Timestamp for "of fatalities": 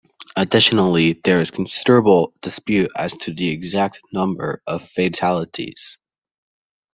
4.65-5.99